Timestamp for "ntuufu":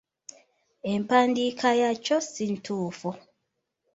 2.55-3.09